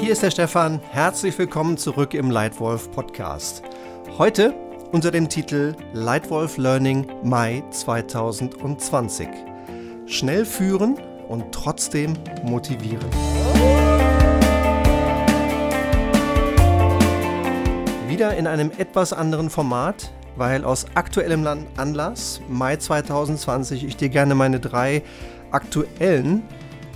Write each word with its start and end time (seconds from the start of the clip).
Hier 0.00 0.12
ist 0.12 0.22
der 0.22 0.30
Stefan. 0.30 0.80
Herzlich 0.90 1.36
willkommen 1.38 1.76
zurück 1.76 2.14
im 2.14 2.30
Lightwolf 2.30 2.90
Podcast. 2.92 3.62
Heute 4.16 4.54
unter 4.92 5.10
dem 5.10 5.28
Titel 5.28 5.74
Lightwolf 5.92 6.56
Learning 6.56 7.04
Mai 7.24 7.64
2020. 7.70 9.28
Schnell 10.06 10.44
führen 10.44 10.98
und 11.28 11.52
trotzdem 11.52 12.14
motivieren. 12.44 13.10
Wieder 18.06 18.36
in 18.36 18.46
einem 18.46 18.70
etwas 18.78 19.12
anderen 19.12 19.50
Format, 19.50 20.12
weil 20.36 20.64
aus 20.64 20.86
aktuellem 20.94 21.66
Anlass, 21.76 22.40
Mai 22.48 22.76
2020, 22.76 23.84
ich 23.84 23.96
dir 23.96 24.10
gerne 24.10 24.36
meine 24.36 24.60
drei 24.60 25.02
aktuellen 25.50 26.44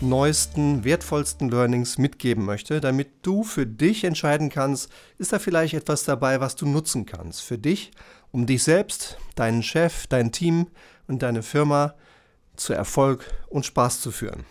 neuesten, 0.03 0.85
wertvollsten 0.85 1.49
Learnings 1.49 1.97
mitgeben 1.97 2.45
möchte, 2.45 2.81
damit 2.81 3.09
du 3.23 3.45
für 3.45 3.67
dich 3.67 4.05
entscheiden 4.05 4.51
kannst, 4.51 4.91
ist 5.19 5.33
da 5.33 5.39
vielleicht 5.39 5.75
etwas 5.75 6.05
dabei, 6.05 6.41
was 6.41 6.57
du 6.57 6.67
nutzen 6.67 7.07
kannst. 7.07 7.43
Für 7.43 7.59
dich, 7.59 7.93
um 8.31 8.47
dich 8.47 8.63
selbst, 8.63 9.17
deinen 9.35 9.63
Chef, 9.63 10.07
dein 10.07 10.33
Team 10.33 10.69
und 11.07 11.23
deine 11.23 11.43
Firma 11.43 11.95
zu 12.57 12.73
Erfolg 12.73 13.25
und 13.49 13.65
Spaß 13.65 14.01
zu 14.01 14.11
führen. 14.11 14.45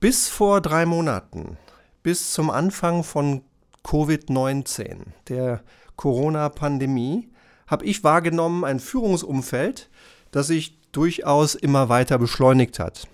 Bis 0.00 0.28
vor 0.28 0.60
drei 0.60 0.86
Monaten, 0.86 1.56
bis 2.02 2.32
zum 2.32 2.50
Anfang 2.50 3.02
von 3.04 3.42
Covid-19, 3.84 4.98
der 5.28 5.62
Corona-Pandemie, 5.96 7.30
habe 7.66 7.84
ich 7.84 8.04
wahrgenommen 8.04 8.64
ein 8.64 8.80
Führungsumfeld, 8.80 9.88
das 10.30 10.48
sich 10.48 10.78
durchaus 10.92 11.54
immer 11.54 11.88
weiter 11.88 12.18
beschleunigt 12.18 12.78
hat. 12.78 13.08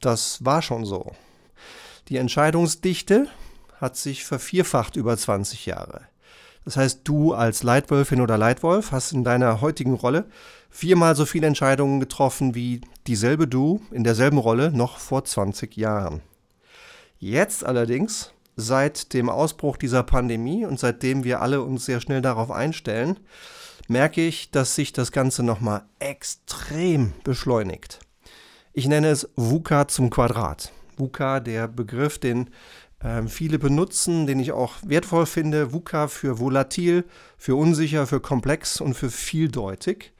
Das 0.00 0.44
war 0.44 0.62
schon 0.62 0.84
so. 0.84 1.12
Die 2.08 2.16
Entscheidungsdichte 2.16 3.28
hat 3.80 3.96
sich 3.96 4.24
vervierfacht 4.24 4.96
über 4.96 5.16
20 5.16 5.66
Jahre. 5.66 6.02
Das 6.64 6.76
heißt, 6.76 7.00
du 7.04 7.32
als 7.32 7.62
Leitwölfin 7.62 8.20
oder 8.20 8.36
Leitwolf 8.36 8.90
hast 8.90 9.12
in 9.12 9.22
deiner 9.22 9.60
heutigen 9.60 9.94
Rolle 9.94 10.28
viermal 10.68 11.14
so 11.14 11.24
viele 11.24 11.46
Entscheidungen 11.46 12.00
getroffen 12.00 12.54
wie 12.54 12.80
dieselbe 13.06 13.46
du 13.46 13.80
in 13.92 14.04
derselben 14.04 14.38
Rolle 14.38 14.72
noch 14.72 14.98
vor 14.98 15.24
20 15.24 15.76
Jahren. 15.76 16.22
Jetzt 17.18 17.64
allerdings, 17.64 18.32
seit 18.56 19.12
dem 19.14 19.30
Ausbruch 19.30 19.76
dieser 19.76 20.02
Pandemie 20.02 20.66
und 20.66 20.78
seitdem 20.78 21.24
wir 21.24 21.40
alle 21.40 21.62
uns 21.62 21.86
sehr 21.86 22.00
schnell 22.00 22.20
darauf 22.20 22.50
einstellen, 22.50 23.20
merke 23.88 24.26
ich, 24.26 24.50
dass 24.50 24.74
sich 24.74 24.92
das 24.92 25.12
Ganze 25.12 25.42
nochmal 25.42 25.84
extrem 25.98 27.12
beschleunigt. 27.22 28.00
Ich 28.78 28.86
nenne 28.86 29.08
es 29.08 29.26
VUCA 29.36 29.88
zum 29.88 30.10
Quadrat. 30.10 30.70
VUCA, 30.98 31.40
der 31.40 31.66
Begriff, 31.66 32.18
den 32.18 32.50
äh, 33.00 33.22
viele 33.22 33.58
benutzen, 33.58 34.26
den 34.26 34.38
ich 34.38 34.52
auch 34.52 34.74
wertvoll 34.84 35.24
finde. 35.24 35.72
VUCA 35.72 36.08
für 36.08 36.40
volatil, 36.40 37.06
für 37.38 37.56
unsicher, 37.56 38.06
für 38.06 38.20
komplex 38.20 38.82
und 38.82 38.92
für 38.92 39.08
vieldeutig. 39.08 40.12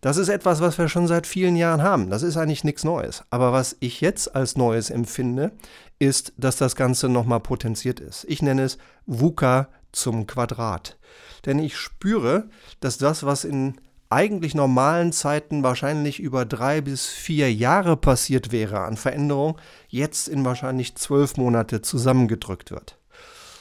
Das 0.00 0.16
ist 0.16 0.30
etwas, 0.30 0.60
was 0.60 0.78
wir 0.78 0.88
schon 0.88 1.06
seit 1.06 1.28
vielen 1.28 1.54
Jahren 1.54 1.84
haben. 1.84 2.10
Das 2.10 2.24
ist 2.24 2.36
eigentlich 2.36 2.64
nichts 2.64 2.82
Neues. 2.82 3.22
Aber 3.30 3.52
was 3.52 3.76
ich 3.78 4.00
jetzt 4.00 4.34
als 4.34 4.56
Neues 4.56 4.90
empfinde, 4.90 5.52
ist, 6.00 6.32
dass 6.36 6.56
das 6.56 6.74
Ganze 6.74 7.08
nochmal 7.08 7.38
potenziert 7.38 8.00
ist. 8.00 8.24
Ich 8.24 8.42
nenne 8.42 8.62
es 8.62 8.78
VUCA 9.06 9.68
zum 9.92 10.26
Quadrat. 10.26 10.98
Denn 11.46 11.60
ich 11.60 11.76
spüre, 11.76 12.48
dass 12.80 12.98
das, 12.98 13.22
was 13.22 13.44
in 13.44 13.76
eigentlich 14.12 14.54
normalen 14.54 15.12
Zeiten 15.12 15.62
wahrscheinlich 15.62 16.20
über 16.20 16.44
drei 16.44 16.80
bis 16.80 17.06
vier 17.06 17.52
Jahre 17.52 17.96
passiert 17.96 18.52
wäre 18.52 18.80
an 18.80 18.96
Veränderung, 18.96 19.58
jetzt 19.88 20.28
in 20.28 20.44
wahrscheinlich 20.44 20.94
zwölf 20.96 21.36
Monate 21.36 21.82
zusammengedrückt 21.82 22.70
wird. 22.70 22.98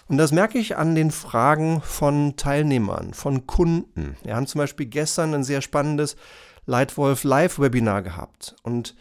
Und 0.08 0.18
das 0.18 0.34
merke 0.34 0.58
ich 0.58 0.76
an 0.76 0.94
den 0.94 1.10
Fragen 1.10 1.82
von 1.82 2.36
Teilnehmern, 2.36 3.14
von 3.14 3.48
Kunden. 3.48 4.18
Wir 4.24 4.36
haben 4.36 4.46
zum 4.46 4.60
Beispiel 4.60 4.88
gestern 4.88 5.34
ein 5.34 5.46
sehr 5.46 5.62
spannendes 5.62 6.17
Leitwolf 6.66 7.23
Live-Webinar 7.23 8.02
gehabt. 8.02 8.56
Und 8.64 8.95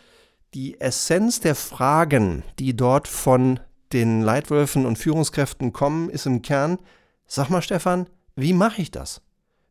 die 0.54 0.80
Essenz 0.80 1.40
der 1.40 1.56
Fragen, 1.56 2.44
die 2.60 2.76
dort 2.76 3.08
von 3.08 3.58
den 3.92 4.22
Leitwölfen 4.22 4.86
und 4.86 4.98
Führungskräften 4.98 5.72
kommen, 5.72 6.10
ist 6.10 6.26
im 6.26 6.42
Kern, 6.42 6.78
sag 7.26 7.50
mal 7.50 7.60
Stefan, 7.60 8.08
wie 8.36 8.52
mache 8.52 8.80
ich 8.80 8.92
das? 8.92 9.20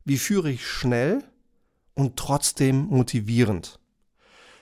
Wie 0.03 0.17
führe 0.17 0.51
ich 0.51 0.67
schnell 0.67 1.23
und 1.99 2.15
trotzdem 2.15 2.87
motivierend? 2.87 3.77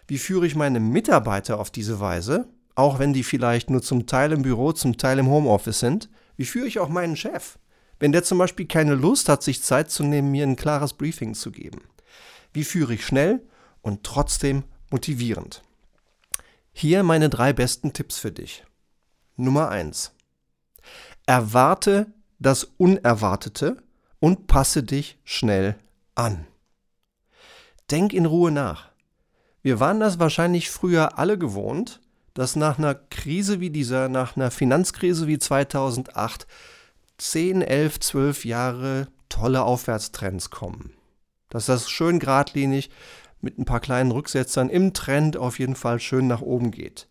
Wie 0.08 0.18
führe 0.18 0.48
ich 0.48 0.56
meine 0.56 0.80
Mitarbeiter 0.80 1.60
auf 1.60 1.70
diese 1.70 2.00
Weise, 2.00 2.48
auch 2.74 2.98
wenn 2.98 3.14
die 3.14 3.24
vielleicht 3.24 3.70
nur 3.70 3.84
zum 3.84 4.08
Teil 4.08 4.32
im 4.32 4.42
Büro, 4.42 4.72
zum 4.72 4.98
Teil 4.98 5.20
im 5.20 5.28
Homeoffice 5.28 5.80
sind? 5.80 6.10
Wie 6.36 6.46
führe 6.46 6.68
ich 6.68 6.80
auch 6.80 6.90
meinen 6.90 7.16
Chef, 7.16 7.60
wenn 8.00 8.12
der 8.12 8.24
zum 8.24 8.40
Beispiel 8.40 8.66
keine 8.66 8.96
Lust 8.96 9.30
hat, 9.30 9.44
sich 9.44 9.62
Zeit 9.62 9.92
zu 9.92 10.04
nehmen, 10.04 10.32
mir 10.32 10.44
ein 10.44 10.56
klares 10.56 10.94
Briefing 10.94 11.36
zu 11.36 11.52
geben? 11.52 11.82
Wie 12.54 12.64
führe 12.64 12.96
ich 12.96 13.06
schnell 13.06 13.46
und 13.82 14.04
trotzdem 14.04 14.64
motivierend? 14.90 15.62
Hier 16.74 17.04
meine 17.04 17.30
drei 17.30 17.54
besten 17.54 17.94
Tipps 17.94 18.18
für 18.18 18.32
dich. 18.32 18.64
Nummer 19.36 19.70
eins: 19.70 20.12
Erwarte 21.28 22.08
das 22.40 22.64
Unerwartete 22.64 23.78
und 24.20 24.48
passe 24.48 24.82
dich 24.82 25.20
schnell 25.24 25.76
an. 26.16 26.48
Denk 27.92 28.12
in 28.12 28.26
Ruhe 28.26 28.52
nach. 28.52 28.90
Wir 29.62 29.80
waren 29.80 30.00
das 30.00 30.20
wahrscheinlich 30.20 30.70
früher 30.70 31.18
alle 31.18 31.38
gewohnt, 31.38 32.02
dass 32.34 32.56
nach 32.56 32.78
einer 32.78 32.96
Krise 32.96 33.60
wie 33.60 33.70
dieser, 33.70 34.10
nach 34.10 34.36
einer 34.36 34.52
Finanzkrise 34.52 35.28
wie 35.28 35.40
2008, 35.40 36.48
10, 37.18 37.62
11, 37.62 38.00
12 38.00 38.46
Jahre 38.46 39.08
tolle 39.30 39.64
Aufwärtstrends 39.64 40.50
kommen. 40.50 40.94
Dass 41.50 41.66
das 41.66 41.90
schön 41.90 42.20
geradlinig 42.20 42.90
mit 43.40 43.58
ein 43.58 43.66
paar 43.66 43.80
kleinen 43.80 44.12
Rücksetzern 44.12 44.70
im 44.70 44.94
Trend 44.94 45.38
auf 45.38 45.58
jeden 45.58 45.76
Fall 45.76 46.00
schön 46.00 46.28
nach 46.28 46.42
oben 46.42 46.72
geht. 46.72 47.08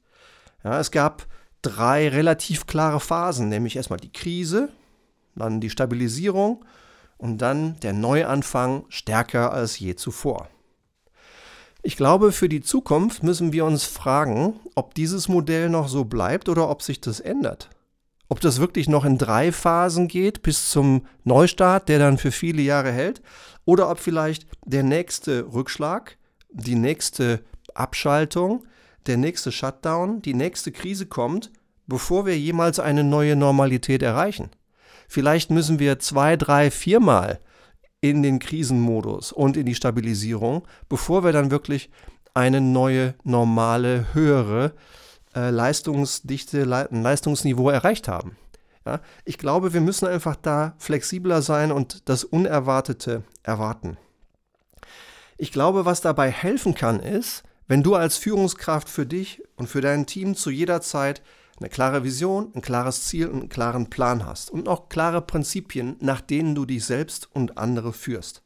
Ja, 0.62 0.78
es 0.78 0.90
gab 0.90 1.26
drei 1.62 2.08
relativ 2.08 2.66
klare 2.66 3.00
Phasen, 3.00 3.48
nämlich 3.48 3.76
erstmal 3.76 3.98
die 3.98 4.12
Krise, 4.12 4.68
dann 5.34 5.60
die 5.60 5.70
Stabilisierung 5.70 6.64
und 7.16 7.38
dann 7.38 7.80
der 7.80 7.94
Neuanfang 7.94 8.84
stärker 8.90 9.52
als 9.52 9.78
je 9.78 9.94
zuvor. 9.94 10.48
Ich 11.86 11.96
glaube, 11.96 12.32
für 12.32 12.48
die 12.48 12.62
Zukunft 12.62 13.22
müssen 13.22 13.52
wir 13.52 13.64
uns 13.64 13.84
fragen, 13.84 14.58
ob 14.74 14.94
dieses 14.94 15.28
Modell 15.28 15.68
noch 15.68 15.86
so 15.86 16.04
bleibt 16.04 16.48
oder 16.48 16.68
ob 16.68 16.82
sich 16.82 17.00
das 17.00 17.20
ändert. 17.20 17.70
Ob 18.28 18.40
das 18.40 18.58
wirklich 18.58 18.88
noch 18.88 19.04
in 19.04 19.18
drei 19.18 19.52
Phasen 19.52 20.08
geht 20.08 20.42
bis 20.42 20.68
zum 20.68 21.06
Neustart, 21.22 21.88
der 21.88 22.00
dann 22.00 22.18
für 22.18 22.32
viele 22.32 22.60
Jahre 22.60 22.90
hält, 22.90 23.22
oder 23.64 23.88
ob 23.88 24.00
vielleicht 24.00 24.48
der 24.64 24.82
nächste 24.82 25.46
Rückschlag, 25.52 26.18
die 26.50 26.74
nächste 26.74 27.44
Abschaltung, 27.72 28.64
der 29.06 29.16
nächste 29.16 29.52
Shutdown, 29.52 30.20
die 30.22 30.34
nächste 30.34 30.72
Krise 30.72 31.06
kommt, 31.06 31.52
bevor 31.86 32.26
wir 32.26 32.36
jemals 32.36 32.80
eine 32.80 33.04
neue 33.04 33.36
Normalität 33.36 34.02
erreichen. 34.02 34.50
Vielleicht 35.06 35.52
müssen 35.52 35.78
wir 35.78 36.00
zwei, 36.00 36.34
drei, 36.34 36.72
viermal 36.72 37.38
in 38.00 38.22
den 38.22 38.38
Krisenmodus 38.38 39.32
und 39.32 39.56
in 39.56 39.66
die 39.66 39.74
Stabilisierung, 39.74 40.66
bevor 40.88 41.24
wir 41.24 41.32
dann 41.32 41.50
wirklich 41.50 41.90
eine 42.34 42.60
neue, 42.60 43.14
normale, 43.24 44.12
höhere 44.12 44.74
äh, 45.34 45.50
Leistungsdichte, 45.50 46.64
Le 46.64 46.88
Leistungsniveau 46.90 47.70
erreicht 47.70 48.08
haben. 48.08 48.36
Ja, 48.84 49.00
ich 49.24 49.38
glaube, 49.38 49.72
wir 49.72 49.80
müssen 49.80 50.06
einfach 50.06 50.36
da 50.36 50.74
flexibler 50.78 51.42
sein 51.42 51.72
und 51.72 52.08
das 52.08 52.22
Unerwartete 52.22 53.24
erwarten. 53.42 53.96
Ich 55.38 55.50
glaube, 55.50 55.84
was 55.84 56.00
dabei 56.00 56.30
helfen 56.30 56.74
kann, 56.74 57.00
ist, 57.00 57.42
wenn 57.66 57.82
du 57.82 57.94
als 57.94 58.16
Führungskraft 58.16 58.88
für 58.88 59.06
dich 59.06 59.42
und 59.56 59.68
für 59.68 59.80
dein 59.80 60.06
Team 60.06 60.36
zu 60.36 60.50
jeder 60.50 60.80
Zeit 60.80 61.22
eine 61.58 61.68
klare 61.68 62.04
Vision, 62.04 62.52
ein 62.54 62.62
klares 62.62 63.04
Ziel 63.04 63.28
und 63.28 63.40
einen 63.40 63.48
klaren 63.48 63.88
Plan 63.88 64.26
hast 64.26 64.50
und 64.50 64.68
auch 64.68 64.88
klare 64.88 65.22
Prinzipien, 65.22 65.96
nach 66.00 66.20
denen 66.20 66.54
du 66.54 66.66
dich 66.66 66.84
selbst 66.84 67.28
und 67.32 67.58
andere 67.58 67.92
führst. 67.92 68.42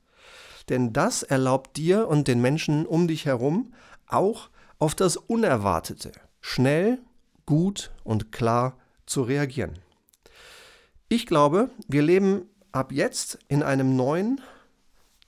Denn 0.69 0.93
das 0.93 1.23
erlaubt 1.23 1.77
dir 1.77 2.09
und 2.09 2.29
den 2.29 2.41
Menschen 2.41 2.87
um 2.87 3.09
dich 3.09 3.27
herum 3.27 3.73
auch 4.07 4.51
auf 4.79 4.95
das 4.95 5.17
Unerwartete 5.17 6.13
schnell, 6.41 6.99
gut 7.47 7.93
und 8.05 8.33
klar 8.33 8.79
zu 9.07 9.23
reagieren. 9.23 9.79
Ich 11.09 11.27
glaube, 11.27 11.71
wir 11.89 12.03
leben 12.03 12.43
ab 12.73 12.93
jetzt 12.93 13.39
in 13.49 13.63
einem 13.63 13.97
neuen, 13.97 14.41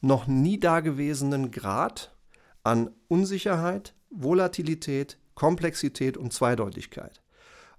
noch 0.00 0.26
nie 0.26 0.58
dagewesenen 0.58 1.50
Grad 1.50 2.14
an 2.62 2.90
Unsicherheit, 3.08 3.94
Volatilität, 4.10 5.18
Komplexität 5.34 6.16
und 6.16 6.32
Zweideutigkeit. 6.32 7.21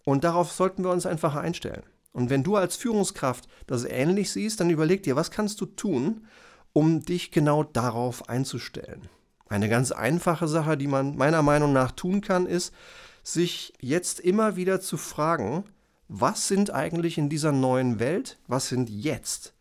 Und 0.06 0.24
darauf 0.24 0.52
sollten 0.52 0.84
wir 0.84 0.92
uns 0.92 1.06
einfach 1.06 1.36
einstellen. 1.36 1.84
Und 2.12 2.30
wenn 2.30 2.44
du 2.44 2.56
als 2.56 2.76
Führungskraft 2.76 3.48
das 3.68 3.86
ähnlich 3.86 4.32
siehst, 4.32 4.60
dann 4.60 4.70
überleg 4.70 5.04
dir, 5.04 5.16
was 5.16 5.32
kannst 5.32 5.60
du 5.62 5.66
tun, 5.66 6.28
um 6.72 7.04
dich 7.04 7.32
genau 7.32 7.64
darauf 7.64 8.30
einzustellen. 8.30 9.10
Eine 9.48 9.70
ganz 9.70 9.92
einfache 9.92 10.48
Sache, 10.48 10.78
die 10.78 10.88
man 10.88 11.16
meiner 11.16 11.42
Meinung 11.42 11.74
nach 11.74 11.92
tun 11.92 12.22
kann, 12.22 12.46
ist, 12.46 12.74
sich 13.24 13.74
jetzt 13.80 14.20
immer 14.20 14.56
wieder 14.56 14.82
zu 14.82 14.98
fragen, 14.98 15.64
was 16.08 16.48
sind 16.48 16.72
eigentlich 16.72 17.18
in 17.18 17.30
dieser 17.30 17.52
neuen 17.52 18.00
Welt, 18.00 18.38
was 18.48 18.68
sind 18.68 18.90
jetzt 18.90 19.54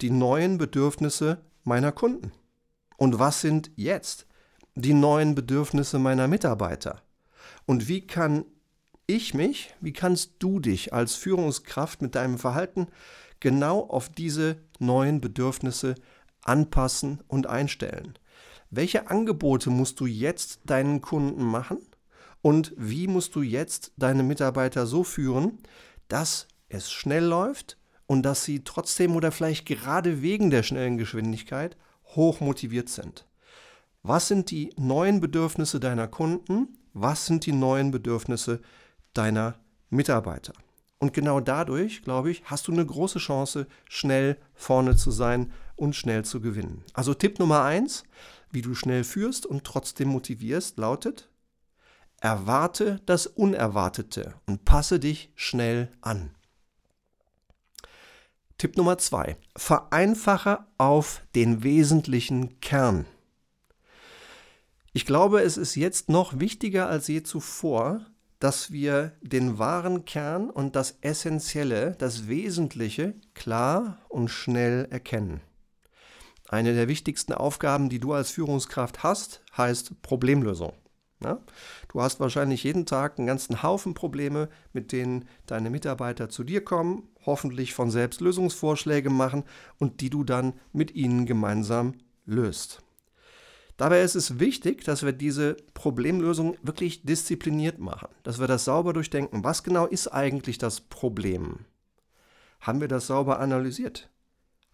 die 0.00 0.10
neuen 0.10 0.58
Bedürfnisse 0.58 1.38
meiner 1.62 1.92
Kunden? 1.92 2.32
Und 2.96 3.18
was 3.18 3.40
sind 3.40 3.70
jetzt 3.76 4.26
die 4.74 4.94
neuen 4.94 5.34
Bedürfnisse 5.34 5.98
meiner 5.98 6.28
Mitarbeiter? 6.28 7.02
Und 7.66 7.88
wie 7.88 8.06
kann 8.06 8.44
ich 9.16 9.34
mich, 9.34 9.74
wie 9.80 9.92
kannst 9.92 10.34
du 10.38 10.60
dich 10.60 10.92
als 10.92 11.14
Führungskraft 11.14 12.02
mit 12.02 12.14
deinem 12.14 12.38
Verhalten 12.38 12.88
genau 13.40 13.80
auf 13.80 14.08
diese 14.08 14.56
neuen 14.78 15.20
Bedürfnisse 15.20 15.94
anpassen 16.42 17.22
und 17.26 17.46
einstellen? 17.46 18.18
Welche 18.70 19.10
Angebote 19.10 19.70
musst 19.70 20.00
du 20.00 20.06
jetzt 20.06 20.60
deinen 20.64 21.00
Kunden 21.00 21.44
machen? 21.44 21.78
Und 22.42 22.72
wie 22.76 23.06
musst 23.06 23.34
du 23.34 23.42
jetzt 23.42 23.92
deine 23.96 24.22
Mitarbeiter 24.22 24.86
so 24.86 25.04
führen, 25.04 25.58
dass 26.08 26.46
es 26.68 26.90
schnell 26.90 27.24
läuft 27.24 27.76
und 28.06 28.22
dass 28.22 28.44
sie 28.44 28.64
trotzdem 28.64 29.16
oder 29.16 29.32
vielleicht 29.32 29.66
gerade 29.66 30.22
wegen 30.22 30.50
der 30.50 30.62
schnellen 30.62 30.98
Geschwindigkeit 30.98 31.76
hoch 32.04 32.40
motiviert 32.40 32.88
sind? 32.88 33.26
Was 34.02 34.28
sind 34.28 34.50
die 34.50 34.72
neuen 34.78 35.20
Bedürfnisse 35.20 35.80
deiner 35.80 36.08
Kunden? 36.08 36.68
Was 36.94 37.26
sind 37.26 37.44
die 37.44 37.52
neuen 37.52 37.90
Bedürfnisse 37.90 38.60
deiner 39.14 39.58
Mitarbeiter? 39.88 40.52
Und 40.98 41.14
genau 41.14 41.40
dadurch, 41.40 42.02
glaube 42.02 42.30
ich, 42.30 42.42
hast 42.44 42.68
du 42.68 42.72
eine 42.72 42.84
große 42.84 43.18
Chance, 43.18 43.66
schnell 43.88 44.36
vorne 44.54 44.96
zu 44.96 45.10
sein 45.10 45.50
und 45.76 45.96
schnell 45.96 46.24
zu 46.24 46.40
gewinnen. 46.40 46.84
Also 46.92 47.14
Tipp 47.14 47.38
Nummer 47.38 47.62
eins, 47.62 48.04
wie 48.50 48.60
du 48.60 48.74
schnell 48.74 49.02
führst 49.02 49.46
und 49.46 49.64
trotzdem 49.64 50.08
motivierst, 50.08 50.76
lautet, 50.76 51.30
erwarte 52.20 53.00
das 53.06 53.26
Unerwartete 53.26 54.34
und 54.46 54.66
passe 54.66 55.00
dich 55.00 55.32
schnell 55.36 55.90
an. 56.02 56.34
Tipp 58.58 58.76
Nummer 58.76 58.98
zwei, 58.98 59.38
vereinfache 59.56 60.66
auf 60.76 61.22
den 61.34 61.62
wesentlichen 61.62 62.60
Kern. 62.60 63.06
Ich 64.92 65.06
glaube, 65.06 65.40
es 65.40 65.56
ist 65.56 65.76
jetzt 65.76 66.10
noch 66.10 66.40
wichtiger 66.40 66.88
als 66.88 67.08
je 67.08 67.22
zuvor, 67.22 68.04
dass 68.40 68.72
wir 68.72 69.12
den 69.20 69.58
wahren 69.58 70.04
Kern 70.04 70.50
und 70.50 70.74
das 70.74 70.98
Essentielle, 71.02 71.94
das 71.98 72.26
Wesentliche 72.26 73.14
klar 73.34 73.98
und 74.08 74.28
schnell 74.28 74.88
erkennen. 74.90 75.40
Eine 76.48 76.74
der 76.74 76.88
wichtigsten 76.88 77.32
Aufgaben, 77.32 77.88
die 77.90 78.00
du 78.00 78.12
als 78.12 78.32
Führungskraft 78.32 79.04
hast, 79.04 79.42
heißt 79.56 80.02
Problemlösung. 80.02 80.72
Ja? 81.22 81.40
Du 81.92 82.00
hast 82.00 82.18
wahrscheinlich 82.18 82.64
jeden 82.64 82.86
Tag 82.86 83.18
einen 83.18 83.26
ganzen 83.26 83.62
Haufen 83.62 83.94
Probleme, 83.94 84.48
mit 84.72 84.90
denen 84.90 85.28
deine 85.46 85.70
Mitarbeiter 85.70 86.28
zu 86.28 86.42
dir 86.42 86.64
kommen, 86.64 87.08
hoffentlich 87.24 87.74
von 87.74 87.90
selbst 87.90 88.20
Lösungsvorschläge 88.20 89.10
machen 89.10 89.44
und 89.78 90.00
die 90.00 90.10
du 90.10 90.24
dann 90.24 90.54
mit 90.72 90.94
ihnen 90.94 91.26
gemeinsam 91.26 91.94
löst. 92.24 92.82
Dabei 93.80 94.02
ist 94.02 94.14
es 94.14 94.38
wichtig, 94.38 94.84
dass 94.84 95.04
wir 95.04 95.12
diese 95.12 95.56
Problemlösung 95.72 96.58
wirklich 96.62 97.02
diszipliniert 97.02 97.78
machen, 97.78 98.08
dass 98.24 98.38
wir 98.38 98.46
das 98.46 98.66
sauber 98.66 98.92
durchdenken. 98.92 99.42
Was 99.42 99.62
genau 99.62 99.86
ist 99.86 100.08
eigentlich 100.08 100.58
das 100.58 100.82
Problem? 100.82 101.60
Haben 102.60 102.82
wir 102.82 102.88
das 102.88 103.06
sauber 103.06 103.40
analysiert? 103.40 104.10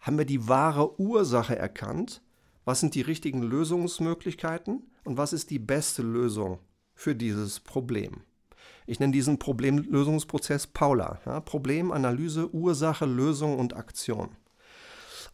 Haben 0.01 0.17
wir 0.17 0.25
die 0.25 0.49
wahre 0.49 0.99
Ursache 0.99 1.55
erkannt? 1.55 2.21
Was 2.65 2.81
sind 2.81 2.95
die 2.95 3.01
richtigen 3.01 3.43
Lösungsmöglichkeiten 3.43 4.83
und 5.05 5.15
was 5.15 5.31
ist 5.31 5.51
die 5.51 5.59
beste 5.59 6.01
Lösung 6.01 6.59
für 6.93 7.15
dieses 7.15 7.61
Problem? 7.61 8.23
Ich 8.87 8.99
nenne 8.99 9.13
diesen 9.13 9.39
Problemlösungsprozess 9.39 10.67
Paula. 10.67 11.21
Ja, 11.25 11.39
Problem, 11.39 11.93
Analyse, 11.93 12.53
Ursache, 12.53 13.05
Lösung 13.05 13.57
und 13.57 13.73
Aktion. 13.73 14.31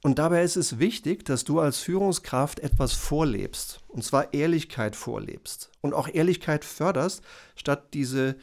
Und 0.03 0.19
dabei 0.19 0.43
ist 0.43 0.57
es 0.57 0.79
wichtig, 0.79 1.23
dass 1.23 1.45
du 1.45 1.61
als 1.61 1.79
Führungskraft 1.79 2.59
etwas 2.59 2.91
vorlebst. 2.91 3.79
Und 3.87 4.03
zwar 4.03 4.33
Ehrlichkeit 4.33 4.97
vorlebst. 4.97 5.71
Und 5.79 5.93
auch 5.93 6.09
Ehrlichkeit 6.09 6.65
förderst, 6.65 7.23
statt 7.55 7.93
diese 7.93 8.35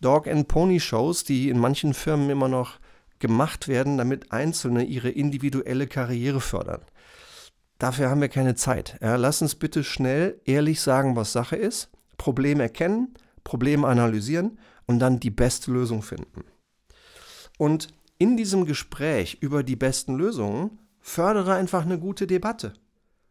Dog-and-Pony-Shows, 0.00 1.24
die 1.24 1.50
in 1.50 1.58
manchen 1.58 1.92
Firmen 1.92 2.30
immer 2.30 2.48
noch 2.48 2.78
gemacht 3.18 3.68
werden, 3.68 3.98
damit 3.98 4.32
Einzelne 4.32 4.84
ihre 4.84 5.10
individuelle 5.10 5.86
Karriere 5.86 6.40
fördern. 6.40 6.80
Dafür 7.78 8.08
haben 8.08 8.22
wir 8.22 8.30
keine 8.30 8.54
Zeit. 8.54 8.98
Ja, 9.02 9.16
lass 9.16 9.42
uns 9.42 9.56
bitte 9.56 9.84
schnell 9.84 10.40
ehrlich 10.46 10.80
sagen, 10.80 11.16
was 11.16 11.32
Sache 11.32 11.56
ist, 11.56 11.90
Problem 12.16 12.60
erkennen, 12.60 13.14
Problem 13.44 13.84
analysieren 13.84 14.58
und 14.86 15.00
dann 15.00 15.20
die 15.20 15.30
beste 15.30 15.70
Lösung 15.70 16.02
finden. 16.02 16.44
Und 17.58 17.88
in 18.16 18.38
diesem 18.38 18.64
Gespräch 18.64 19.38
über 19.40 19.62
die 19.62 19.76
besten 19.76 20.14
Lösungen 20.14 20.78
Fördere 21.06 21.52
einfach 21.52 21.82
eine 21.82 21.98
gute 21.98 22.26
Debatte. 22.26 22.72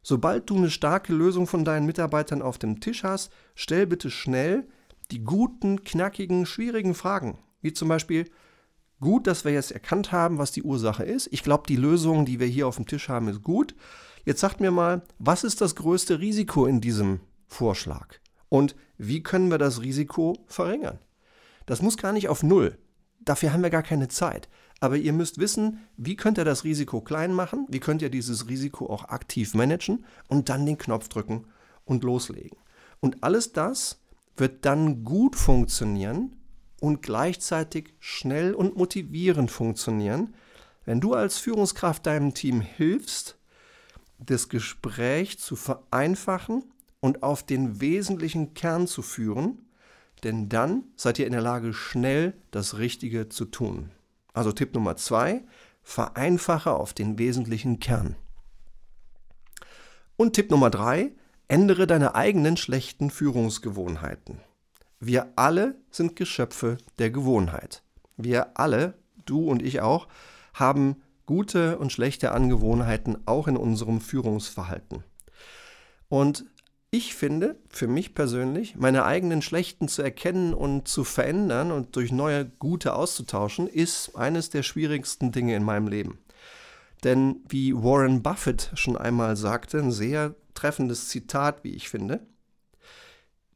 Sobald 0.04 0.48
du 0.48 0.58
eine 0.58 0.70
starke 0.70 1.12
Lösung 1.12 1.48
von 1.48 1.66
deinen 1.66 1.88
Mitarbeitern 1.88 2.44
auf 2.44 2.60
dem 2.60 2.80
Tisch 2.80 3.04
hast, 3.04 3.34
stell 3.56 3.88
bitte 3.88 4.12
schnell 4.12 4.68
die 5.10 5.24
guten, 5.24 5.84
knackigen, 5.84 6.46
schwierigen 6.46 6.94
Fragen. 6.94 7.40
Wie 7.62 7.74
zum 7.74 7.90
Beispiel, 7.90 8.30
gut, 9.02 9.26
dass 9.26 9.44
wir 9.44 9.54
jetzt 9.54 9.72
erkannt 9.72 10.12
haben, 10.12 10.38
was 10.38 10.52
die 10.52 10.62
Ursache 10.62 11.04
ist. 11.04 11.28
Ich 11.32 11.42
glaube, 11.42 11.64
die 11.68 11.76
Lösung, 11.76 12.26
die 12.26 12.40
wir 12.40 12.46
hier 12.46 12.68
auf 12.68 12.76
dem 12.76 12.86
Tisch 12.86 13.10
haben, 13.10 13.28
ist 13.28 13.42
gut. 13.42 13.74
Jetzt 14.24 14.42
sagt 14.42 14.62
mir 14.62 14.70
mal, 14.72 15.02
was 15.18 15.44
ist 15.44 15.60
das 15.60 15.76
größte 15.76 16.20
Risiko 16.20 16.68
in 16.68 16.80
diesem 16.80 17.22
Vorschlag? 17.48 18.20
Und 18.50 18.76
wie 19.00 19.24
können 19.24 19.50
wir 19.50 19.58
das 19.58 19.82
Risiko 19.82 20.38
verringern? 20.46 21.00
Das 21.66 21.82
muss 21.82 21.98
gar 21.98 22.14
nicht 22.14 22.30
auf 22.30 22.44
Null. 22.44 22.78
Dafür 23.20 23.52
haben 23.52 23.64
wir 23.64 23.72
gar 23.72 23.82
keine 23.82 24.10
Zeit. 24.10 24.48
Aber 24.84 24.98
ihr 24.98 25.14
müsst 25.14 25.38
wissen, 25.38 25.80
wie 25.96 26.18
könnt 26.18 26.38
ihr 26.38 26.44
das 26.44 26.66
Risiko 26.66 27.00
klein 27.00 27.32
machen, 27.32 27.66
wie 27.70 27.80
könnt 27.80 28.02
ihr 28.02 28.10
dieses 28.10 28.50
Risiko 28.50 28.88
auch 28.88 29.06
aktiv 29.06 29.54
managen 29.54 30.04
und 30.28 30.50
dann 30.50 30.66
den 30.66 30.78
Knopf 30.78 31.08
drücken 31.08 31.46
und 31.86 32.04
loslegen. 32.04 32.58
Und 33.00 33.24
alles 33.24 33.54
das 33.54 34.02
wird 34.36 34.66
dann 34.66 35.06
gut 35.06 35.38
funktionieren 35.38 36.36
und 36.82 37.02
gleichzeitig 37.02 37.94
schnell 38.02 38.54
und 38.54 38.76
motivierend 38.76 39.52
funktionieren, 39.52 40.34
wenn 40.84 41.00
du 41.00 41.14
als 41.14 41.38
Führungskraft 41.38 42.06
deinem 42.06 42.34
Team 42.34 42.60
hilfst, 42.60 43.38
das 44.20 44.50
Gespräch 44.50 45.40
zu 45.40 45.56
vereinfachen 45.56 46.62
und 47.00 47.24
auf 47.24 47.42
den 47.42 47.80
wesentlichen 47.80 48.54
Kern 48.54 48.88
zu 48.88 49.02
führen, 49.02 49.60
denn 50.26 50.50
dann 50.50 50.84
seid 50.98 51.20
ihr 51.20 51.26
in 51.26 51.32
der 51.32 51.40
Lage, 51.40 51.72
schnell 51.72 52.34
das 52.52 52.80
Richtige 52.80 53.30
zu 53.30 53.46
tun. 53.46 53.90
Also 54.34 54.52
Tipp 54.52 54.74
Nummer 54.74 54.96
zwei, 54.96 55.44
vereinfache 55.84 56.72
auf 56.72 56.94
den 56.94 57.18
wesentlichen 57.18 57.80
Kern. 57.80 58.16
Und 60.16 60.34
Tipp 60.34 60.52
Nummer 60.52 60.70
drei, 60.70 61.12
ändere 61.48 61.88
deine 61.88 62.16
eigenen 62.16 62.58
schlechten 62.58 63.10
Führungsgewohnheiten. 63.10 64.40
Wir 65.00 65.34
alle 65.36 65.76
sind 65.92 66.16
Geschöpfe 66.16 66.78
der 66.98 67.12
Gewohnheit. 67.12 67.84
Wir 68.18 68.58
alle, 68.58 68.94
du 69.26 69.50
und 69.50 69.62
ich 69.62 69.82
auch, 69.82 70.08
haben 70.54 71.02
gute 71.26 71.78
und 71.78 71.92
schlechte 71.92 72.32
Angewohnheiten 72.32 73.18
auch 73.28 73.48
in 73.48 73.58
unserem 73.58 74.02
Führungsverhalten. 74.02 75.04
Und 76.10 76.46
ich 76.94 77.16
finde, 77.16 77.56
für 77.70 77.88
mich 77.88 78.14
persönlich, 78.14 78.76
meine 78.76 79.04
eigenen 79.04 79.42
schlechten 79.42 79.88
zu 79.88 80.04
erkennen 80.04 80.54
und 80.54 80.88
zu 80.88 81.04
verändern 81.04 81.72
und 81.72 81.96
durch 81.96 82.12
neue 82.12 82.46
gute 82.46 82.94
auszutauschen, 82.94 83.66
ist 83.66 84.16
eines 84.16 84.52
der 84.52 84.62
schwierigsten 84.62 85.32
Dinge 85.32 85.56
in 85.56 85.64
meinem 85.64 85.88
Leben. 85.88 86.20
Denn 87.04 87.38
wie 87.50 87.74
Warren 87.74 88.22
Buffett 88.22 88.70
schon 88.76 88.96
einmal 88.96 89.36
sagte, 89.36 89.80
ein 89.80 89.92
sehr 89.92 90.36
treffendes 90.54 91.10
Zitat, 91.10 91.64
wie 91.64 91.74
ich 91.74 91.90
finde, 91.90 92.28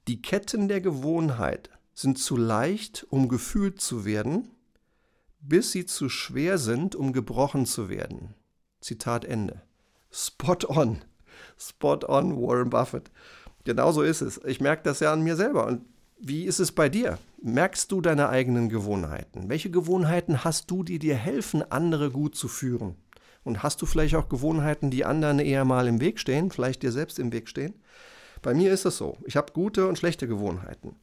die 0.07 0.19
Ketten 0.19 0.67
der 0.67 0.81
Gewohnheit 0.81 1.69
sind 1.93 2.17
zu 2.17 2.37
leicht, 2.37 3.05
um 3.11 3.27
gefühlt 3.27 3.79
zu 3.79 4.03
werden, 4.03 4.49
bis 5.41 5.71
sie 5.71 5.85
zu 5.85 6.09
schwer 6.09 6.57
sind, 6.57 6.95
um 6.95 7.13
gebrochen 7.13 7.67
zu 7.67 7.87
werden. 7.87 8.33
Zitat 8.81 9.25
Ende. 9.25 9.61
Spot 10.09 10.57
on. 10.67 11.03
Spot 11.57 11.99
on, 12.07 12.35
Warren 12.35 12.69
Buffett. 12.69 13.09
Genau 13.63 13.91
so 13.91 14.01
ist 14.01 14.21
es. 14.21 14.39
Ich 14.45 14.61
merke 14.61 14.83
das 14.83 14.99
ja 14.99 15.11
an 15.11 15.23
mir 15.23 15.35
selber. 15.35 15.67
Und 15.67 15.81
wie 16.19 16.45
ist 16.45 16.59
es 16.59 16.71
bei 16.71 16.89
dir? 16.89 17.19
Merkst 17.41 17.91
du 17.91 18.01
deine 18.01 18.29
eigenen 18.29 18.69
Gewohnheiten? 18.69 19.49
Welche 19.49 19.69
Gewohnheiten 19.69 20.43
hast 20.43 20.71
du, 20.71 20.83
die 20.83 20.99
dir 20.99 21.15
helfen, 21.15 21.69
andere 21.71 22.09
gut 22.09 22.35
zu 22.35 22.47
führen? 22.47 22.95
Und 23.43 23.63
hast 23.63 23.81
du 23.81 23.85
vielleicht 23.85 24.15
auch 24.15 24.29
Gewohnheiten, 24.29 24.89
die 24.89 25.05
anderen 25.05 25.39
eher 25.39 25.63
mal 25.63 25.87
im 25.87 26.01
Weg 26.01 26.19
stehen, 26.19 26.51
vielleicht 26.51 26.83
dir 26.83 26.91
selbst 26.91 27.19
im 27.19 27.31
Weg 27.31 27.47
stehen? 27.47 27.73
Bei 28.41 28.53
mir 28.53 28.71
ist 28.71 28.85
es 28.85 28.97
so. 28.97 29.17
Ich 29.25 29.37
habe 29.37 29.53
gute 29.53 29.87
und 29.87 29.97
schlechte 29.97 30.27
Gewohnheiten. 30.27 30.95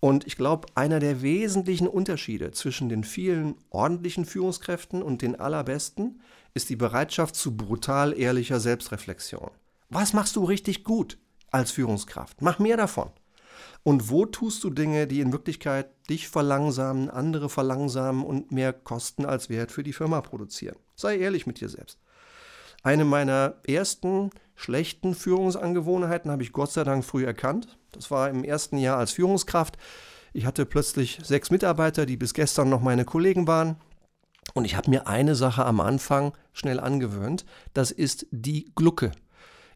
Und 0.00 0.26
ich 0.26 0.36
glaube, 0.36 0.68
einer 0.74 1.00
der 1.00 1.22
wesentlichen 1.22 1.88
Unterschiede 1.88 2.50
zwischen 2.50 2.88
den 2.88 3.04
vielen 3.04 3.56
ordentlichen 3.70 4.24
Führungskräften 4.24 5.02
und 5.02 5.22
den 5.22 5.38
allerbesten 5.38 6.20
ist 6.52 6.68
die 6.68 6.76
Bereitschaft 6.76 7.36
zu 7.36 7.56
brutal 7.56 8.18
ehrlicher 8.18 8.60
Selbstreflexion. 8.60 9.50
Was 9.94 10.12
machst 10.12 10.34
du 10.34 10.42
richtig 10.42 10.82
gut 10.82 11.18
als 11.52 11.70
Führungskraft? 11.70 12.42
Mach 12.42 12.58
mehr 12.58 12.76
davon. 12.76 13.10
Und 13.84 14.10
wo 14.10 14.26
tust 14.26 14.64
du 14.64 14.70
Dinge, 14.70 15.06
die 15.06 15.20
in 15.20 15.30
Wirklichkeit 15.30 15.88
dich 16.10 16.26
verlangsamen, 16.26 17.08
andere 17.10 17.48
verlangsamen 17.48 18.24
und 18.24 18.50
mehr 18.50 18.72
Kosten 18.72 19.24
als 19.24 19.50
Wert 19.50 19.70
für 19.70 19.84
die 19.84 19.92
Firma 19.92 20.20
produzieren? 20.20 20.74
Sei 20.96 21.18
ehrlich 21.18 21.46
mit 21.46 21.60
dir 21.60 21.68
selbst. 21.68 22.00
Eine 22.82 23.04
meiner 23.04 23.54
ersten 23.64 24.30
schlechten 24.56 25.14
Führungsangewohnheiten 25.14 26.28
habe 26.28 26.42
ich 26.42 26.50
Gott 26.50 26.72
sei 26.72 26.82
Dank 26.82 27.04
früh 27.04 27.24
erkannt. 27.24 27.78
Das 27.92 28.10
war 28.10 28.28
im 28.30 28.42
ersten 28.42 28.78
Jahr 28.78 28.98
als 28.98 29.12
Führungskraft. 29.12 29.78
Ich 30.32 30.44
hatte 30.44 30.66
plötzlich 30.66 31.20
sechs 31.22 31.52
Mitarbeiter, 31.52 32.04
die 32.04 32.16
bis 32.16 32.34
gestern 32.34 32.68
noch 32.68 32.80
meine 32.80 33.04
Kollegen 33.04 33.46
waren. 33.46 33.76
Und 34.54 34.64
ich 34.64 34.74
habe 34.74 34.90
mir 34.90 35.06
eine 35.06 35.36
Sache 35.36 35.64
am 35.64 35.78
Anfang 35.78 36.32
schnell 36.52 36.80
angewöhnt. 36.80 37.44
Das 37.74 37.92
ist 37.92 38.26
die 38.32 38.72
Glucke. 38.74 39.12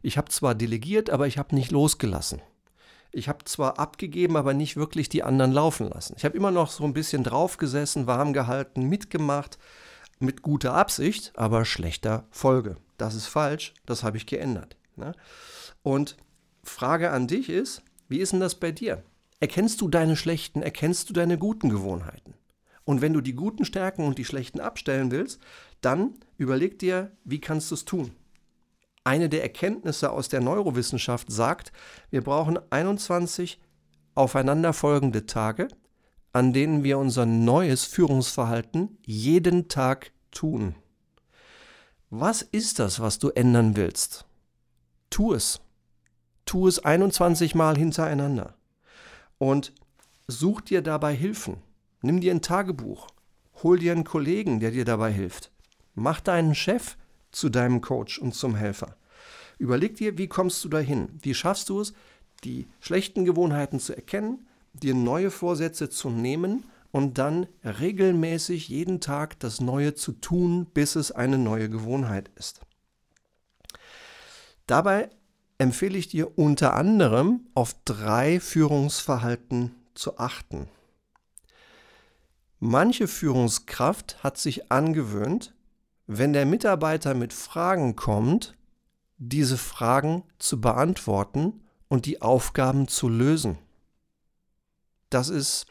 Ich 0.01 0.17
habe 0.17 0.29
zwar 0.29 0.55
delegiert, 0.55 1.09
aber 1.09 1.27
ich 1.27 1.37
habe 1.37 1.55
nicht 1.55 1.71
losgelassen. 1.71 2.41
Ich 3.11 3.27
habe 3.27 3.43
zwar 3.45 3.79
abgegeben, 3.79 4.37
aber 4.37 4.53
nicht 4.53 4.77
wirklich 4.77 5.09
die 5.09 5.23
anderen 5.23 5.51
laufen 5.51 5.89
lassen. 5.89 6.13
Ich 6.17 6.25
habe 6.25 6.37
immer 6.37 6.51
noch 6.51 6.69
so 6.69 6.83
ein 6.83 6.93
bisschen 6.93 7.23
draufgesessen, 7.23 8.07
warm 8.07 8.33
gehalten, 8.33 8.83
mitgemacht, 8.83 9.57
mit 10.19 10.41
guter 10.41 10.73
Absicht, 10.73 11.31
aber 11.35 11.65
schlechter 11.65 12.25
Folge. 12.29 12.75
Das 12.97 13.15
ist 13.15 13.27
falsch, 13.27 13.73
das 13.85 14.03
habe 14.03 14.17
ich 14.17 14.25
geändert. 14.25 14.77
Ne? 14.95 15.13
Und 15.81 16.17
Frage 16.63 17.11
an 17.11 17.27
dich 17.27 17.49
ist, 17.49 17.81
wie 18.09 18.19
ist 18.19 18.33
denn 18.33 18.41
das 18.41 18.55
bei 18.55 18.71
dir? 18.71 19.03
Erkennst 19.39 19.79
du 19.81 19.87
deine 19.87 20.15
schlechten, 20.15 20.61
erkennst 20.61 21.09
du 21.09 21.13
deine 21.13 21.37
guten 21.37 21.69
Gewohnheiten? 21.69 22.33
Und 22.83 23.01
wenn 23.01 23.13
du 23.13 23.21
die 23.21 23.33
guten 23.33 23.65
stärken 23.65 24.05
und 24.05 24.17
die 24.17 24.25
schlechten 24.25 24.59
abstellen 24.59 25.11
willst, 25.11 25.39
dann 25.81 26.15
überleg 26.37 26.79
dir, 26.79 27.11
wie 27.23 27.39
kannst 27.39 27.71
du 27.71 27.75
es 27.75 27.85
tun? 27.85 28.11
Eine 29.03 29.29
der 29.29 29.41
Erkenntnisse 29.41 30.11
aus 30.11 30.29
der 30.29 30.41
Neurowissenschaft 30.41 31.31
sagt, 31.31 31.71
wir 32.09 32.21
brauchen 32.21 32.59
21 32.71 33.59
aufeinanderfolgende 34.15 35.25
Tage, 35.25 35.67
an 36.33 36.53
denen 36.53 36.83
wir 36.83 36.97
unser 36.97 37.25
neues 37.25 37.85
Führungsverhalten 37.85 38.97
jeden 39.05 39.67
Tag 39.67 40.11
tun. 40.31 40.75
Was 42.09 42.41
ist 42.41 42.79
das, 42.79 42.99
was 42.99 43.19
du 43.19 43.29
ändern 43.29 43.75
willst? 43.75 44.25
Tu 45.09 45.33
es. 45.33 45.61
Tu 46.45 46.67
es 46.67 46.79
21 46.79 47.55
Mal 47.55 47.77
hintereinander. 47.77 48.55
Und 49.37 49.73
such 50.27 50.61
dir 50.61 50.81
dabei 50.81 51.15
Hilfen. 51.15 51.57
Nimm 52.01 52.21
dir 52.21 52.33
ein 52.33 52.41
Tagebuch. 52.41 53.07
Hol 53.63 53.79
dir 53.79 53.91
einen 53.91 54.03
Kollegen, 54.03 54.59
der 54.59 54.71
dir 54.71 54.85
dabei 54.85 55.11
hilft. 55.11 55.51
Mach 55.95 56.21
deinen 56.21 56.55
Chef 56.55 56.97
zu 57.31 57.49
deinem 57.49 57.81
Coach 57.81 58.19
und 58.19 58.33
zum 58.33 58.55
Helfer. 58.55 58.95
Überleg 59.57 59.95
dir, 59.95 60.17
wie 60.17 60.27
kommst 60.27 60.63
du 60.63 60.69
dahin? 60.69 61.09
Wie 61.21 61.33
schaffst 61.33 61.69
du 61.69 61.81
es, 61.81 61.93
die 62.43 62.67
schlechten 62.79 63.25
Gewohnheiten 63.25 63.79
zu 63.79 63.95
erkennen, 63.95 64.47
dir 64.73 64.95
neue 64.95 65.31
Vorsätze 65.31 65.89
zu 65.89 66.09
nehmen 66.09 66.63
und 66.91 67.17
dann 67.17 67.47
regelmäßig 67.63 68.69
jeden 68.69 69.01
Tag 69.01 69.39
das 69.39 69.59
Neue 69.61 69.93
zu 69.95 70.13
tun, 70.13 70.65
bis 70.73 70.95
es 70.95 71.11
eine 71.11 71.37
neue 71.37 71.69
Gewohnheit 71.69 72.31
ist. 72.35 72.61
Dabei 74.65 75.09
empfehle 75.57 75.97
ich 75.97 76.07
dir 76.07 76.37
unter 76.37 76.73
anderem 76.73 77.41
auf 77.53 77.75
drei 77.85 78.39
Führungsverhalten 78.39 79.75
zu 79.93 80.17
achten. 80.17 80.69
Manche 82.59 83.07
Führungskraft 83.07 84.23
hat 84.23 84.37
sich 84.37 84.71
angewöhnt, 84.71 85.53
wenn 86.11 86.33
der 86.33 86.47
Mitarbeiter 86.47 87.13
mit 87.13 87.33
Fragen 87.33 87.95
kommt, 87.95 88.55
diese 89.19 89.59
Fragen 89.59 90.23
zu 90.39 90.59
beantworten 90.59 91.61
und 91.87 92.07
die 92.07 92.23
Aufgaben 92.23 92.87
zu 92.87 93.07
lösen. 93.07 93.59
Das 95.11 95.29
ist 95.29 95.67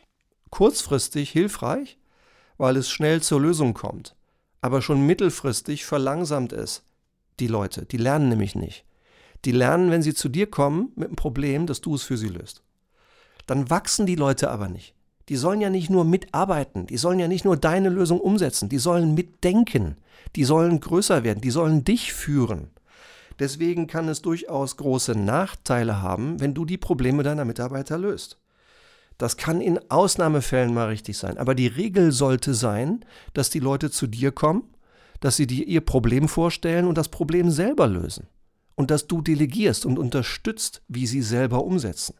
kurzfristig 0.50 1.32
hilfreich, 1.32 1.98
weil 2.56 2.76
es 2.76 2.88
schnell 2.88 3.20
zur 3.20 3.40
Lösung 3.40 3.74
kommt. 3.74 4.14
Aber 4.60 4.80
schon 4.80 5.04
mittelfristig 5.04 5.84
verlangsamt 5.84 6.52
es 6.52 6.84
die 7.40 7.48
Leute. 7.48 7.84
Die 7.86 7.96
lernen 7.96 8.28
nämlich 8.28 8.54
nicht. 8.54 8.84
Die 9.44 9.52
lernen, 9.52 9.90
wenn 9.90 10.02
sie 10.02 10.14
zu 10.14 10.28
dir 10.28 10.48
kommen 10.48 10.92
mit 10.94 11.08
einem 11.08 11.16
Problem, 11.16 11.66
dass 11.66 11.80
du 11.80 11.96
es 11.96 12.04
für 12.04 12.16
sie 12.16 12.28
löst. 12.28 12.62
Dann 13.48 13.70
wachsen 13.70 14.06
die 14.06 14.14
Leute 14.16 14.50
aber 14.52 14.68
nicht. 14.68 14.94
Die 15.28 15.36
sollen 15.36 15.60
ja 15.60 15.70
nicht 15.70 15.90
nur 15.90 16.04
mitarbeiten, 16.04 16.86
die 16.86 16.96
sollen 16.96 17.18
ja 17.18 17.28
nicht 17.28 17.44
nur 17.44 17.56
deine 17.56 17.90
Lösung 17.90 18.20
umsetzen, 18.20 18.68
die 18.68 18.78
sollen 18.78 19.14
mitdenken, 19.14 19.96
die 20.36 20.44
sollen 20.44 20.80
größer 20.80 21.24
werden, 21.24 21.40
die 21.40 21.50
sollen 21.50 21.84
dich 21.84 22.12
führen. 22.12 22.70
Deswegen 23.38 23.86
kann 23.86 24.08
es 24.08 24.22
durchaus 24.22 24.76
große 24.76 25.12
Nachteile 25.12 26.02
haben, 26.02 26.40
wenn 26.40 26.54
du 26.54 26.64
die 26.64 26.78
Probleme 26.78 27.22
deiner 27.22 27.44
Mitarbeiter 27.44 27.98
löst. 27.98 28.38
Das 29.16 29.36
kann 29.36 29.60
in 29.60 29.78
Ausnahmefällen 29.90 30.72
mal 30.72 30.88
richtig 30.88 31.18
sein. 31.18 31.38
Aber 31.38 31.54
die 31.54 31.66
Regel 31.66 32.12
sollte 32.12 32.54
sein, 32.54 33.04
dass 33.34 33.50
die 33.50 33.58
Leute 33.58 33.90
zu 33.90 34.06
dir 34.06 34.32
kommen, 34.32 34.64
dass 35.20 35.36
sie 35.36 35.46
dir 35.46 35.66
ihr 35.66 35.80
Problem 35.80 36.28
vorstellen 36.28 36.86
und 36.86 36.96
das 36.96 37.08
Problem 37.08 37.50
selber 37.50 37.88
lösen. 37.88 38.28
Und 38.76 38.92
dass 38.92 39.08
du 39.08 39.20
delegierst 39.20 39.84
und 39.86 39.98
unterstützt, 39.98 40.82
wie 40.86 41.06
sie 41.08 41.22
selber 41.22 41.64
umsetzen. 41.64 42.14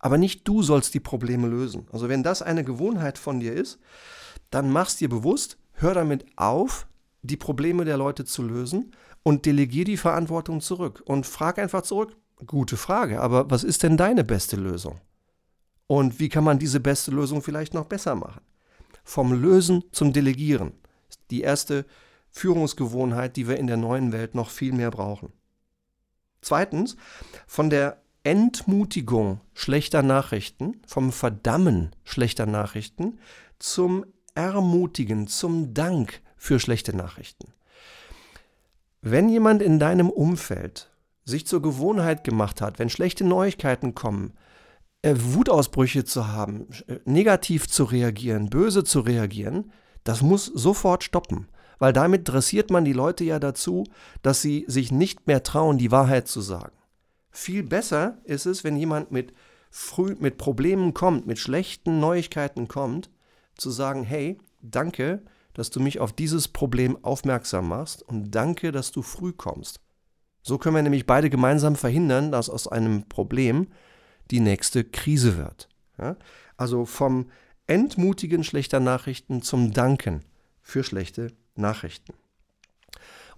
Aber 0.00 0.18
nicht 0.18 0.48
du 0.48 0.62
sollst 0.62 0.94
die 0.94 1.00
Probleme 1.00 1.46
lösen. 1.46 1.86
Also 1.92 2.08
wenn 2.08 2.22
das 2.22 2.42
eine 2.42 2.64
Gewohnheit 2.64 3.18
von 3.18 3.38
dir 3.38 3.52
ist, 3.52 3.78
dann 4.50 4.70
machst 4.70 5.00
dir 5.00 5.08
bewusst, 5.08 5.58
hör 5.74 5.94
damit 5.94 6.26
auf, 6.36 6.88
die 7.22 7.36
Probleme 7.36 7.84
der 7.84 7.98
Leute 7.98 8.24
zu 8.24 8.42
lösen 8.42 8.92
und 9.22 9.46
delegier 9.46 9.84
die 9.84 9.98
Verantwortung 9.98 10.60
zurück 10.60 11.02
und 11.04 11.26
frag 11.26 11.58
einfach 11.58 11.82
zurück. 11.82 12.16
Gute 12.46 12.78
Frage, 12.78 13.20
aber 13.20 13.50
was 13.50 13.62
ist 13.62 13.82
denn 13.82 13.98
deine 13.98 14.24
beste 14.24 14.56
Lösung? 14.56 14.98
Und 15.86 16.18
wie 16.18 16.30
kann 16.30 16.44
man 16.44 16.58
diese 16.58 16.80
beste 16.80 17.10
Lösung 17.10 17.42
vielleicht 17.42 17.74
noch 17.74 17.84
besser 17.84 18.14
machen? 18.14 18.40
Vom 19.04 19.32
Lösen 19.34 19.84
zum 19.92 20.14
Delegieren 20.14 20.72
ist 21.08 21.20
die 21.30 21.42
erste 21.42 21.84
Führungsgewohnheit, 22.30 23.36
die 23.36 23.46
wir 23.48 23.58
in 23.58 23.66
der 23.66 23.76
neuen 23.76 24.12
Welt 24.12 24.34
noch 24.34 24.48
viel 24.48 24.72
mehr 24.72 24.90
brauchen. 24.90 25.32
Zweitens, 26.40 26.96
von 27.46 27.68
der 27.68 27.99
Entmutigung 28.22 29.40
schlechter 29.54 30.02
Nachrichten, 30.02 30.80
vom 30.86 31.12
Verdammen 31.12 31.96
schlechter 32.04 32.46
Nachrichten 32.46 33.18
zum 33.58 34.04
Ermutigen, 34.34 35.26
zum 35.26 35.74
Dank 35.74 36.20
für 36.36 36.60
schlechte 36.60 36.94
Nachrichten. 36.94 37.52
Wenn 39.02 39.28
jemand 39.28 39.62
in 39.62 39.78
deinem 39.78 40.10
Umfeld 40.10 40.90
sich 41.24 41.46
zur 41.46 41.62
Gewohnheit 41.62 42.24
gemacht 42.24 42.60
hat, 42.60 42.78
wenn 42.78 42.90
schlechte 42.90 43.24
Neuigkeiten 43.24 43.94
kommen, 43.94 44.34
äh, 45.02 45.14
Wutausbrüche 45.16 46.04
zu 46.04 46.28
haben, 46.28 46.68
äh, 46.86 46.96
negativ 47.06 47.68
zu 47.68 47.84
reagieren, 47.84 48.50
böse 48.50 48.84
zu 48.84 49.00
reagieren, 49.00 49.72
das 50.04 50.20
muss 50.20 50.44
sofort 50.44 51.04
stoppen. 51.04 51.48
Weil 51.78 51.94
damit 51.94 52.28
dressiert 52.28 52.70
man 52.70 52.84
die 52.84 52.92
Leute 52.92 53.24
ja 53.24 53.38
dazu, 53.38 53.84
dass 54.20 54.42
sie 54.42 54.64
sich 54.68 54.92
nicht 54.92 55.26
mehr 55.26 55.42
trauen, 55.42 55.78
die 55.78 55.90
Wahrheit 55.90 56.28
zu 56.28 56.42
sagen. 56.42 56.72
Viel 57.30 57.62
besser 57.62 58.18
ist 58.24 58.46
es, 58.46 58.64
wenn 58.64 58.76
jemand 58.76 59.12
mit, 59.12 59.32
früh, 59.70 60.16
mit 60.18 60.38
Problemen 60.38 60.94
kommt, 60.94 61.26
mit 61.26 61.38
schlechten 61.38 62.00
Neuigkeiten 62.00 62.68
kommt, 62.68 63.10
zu 63.56 63.70
sagen, 63.70 64.02
hey, 64.04 64.38
danke, 64.62 65.22
dass 65.54 65.70
du 65.70 65.80
mich 65.80 66.00
auf 66.00 66.12
dieses 66.12 66.48
Problem 66.48 67.02
aufmerksam 67.04 67.68
machst 67.68 68.02
und 68.02 68.30
danke, 68.30 68.72
dass 68.72 68.92
du 68.92 69.02
früh 69.02 69.32
kommst. 69.32 69.80
So 70.42 70.58
können 70.58 70.76
wir 70.76 70.82
nämlich 70.82 71.06
beide 71.06 71.30
gemeinsam 71.30 71.76
verhindern, 71.76 72.32
dass 72.32 72.48
aus 72.48 72.66
einem 72.66 73.08
Problem 73.08 73.68
die 74.30 74.40
nächste 74.40 74.84
Krise 74.84 75.36
wird. 75.36 75.68
Ja? 75.98 76.16
Also 76.56 76.86
vom 76.86 77.30
Entmutigen 77.66 78.42
schlechter 78.42 78.80
Nachrichten 78.80 79.42
zum 79.42 79.72
Danken 79.72 80.24
für 80.62 80.82
schlechte 80.82 81.32
Nachrichten. 81.56 82.14